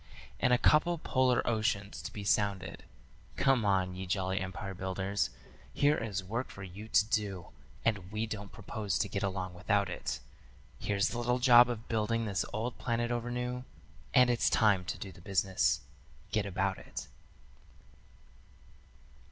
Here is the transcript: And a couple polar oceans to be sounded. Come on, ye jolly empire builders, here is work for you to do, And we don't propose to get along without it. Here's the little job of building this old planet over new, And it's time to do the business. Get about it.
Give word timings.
And 0.39 0.51
a 0.51 0.57
couple 0.57 0.97
polar 0.97 1.45
oceans 1.47 2.01
to 2.01 2.11
be 2.11 2.23
sounded. 2.23 2.85
Come 3.35 3.63
on, 3.63 3.93
ye 3.93 4.07
jolly 4.07 4.41
empire 4.41 4.73
builders, 4.73 5.29
here 5.75 5.95
is 5.95 6.23
work 6.23 6.49
for 6.49 6.63
you 6.63 6.87
to 6.87 7.05
do, 7.05 7.49
And 7.85 8.11
we 8.11 8.25
don't 8.25 8.51
propose 8.51 8.97
to 8.97 9.07
get 9.07 9.21
along 9.21 9.53
without 9.53 9.91
it. 9.91 10.19
Here's 10.79 11.09
the 11.09 11.19
little 11.19 11.37
job 11.37 11.69
of 11.69 11.87
building 11.87 12.25
this 12.25 12.43
old 12.51 12.79
planet 12.79 13.11
over 13.11 13.29
new, 13.29 13.63
And 14.11 14.31
it's 14.31 14.49
time 14.49 14.85
to 14.85 14.97
do 14.97 15.11
the 15.11 15.21
business. 15.21 15.81
Get 16.31 16.47
about 16.47 16.79
it. 16.79 17.05